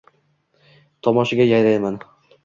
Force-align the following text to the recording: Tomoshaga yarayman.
Tomoshaga 1.07 1.47
yarayman. 1.49 2.01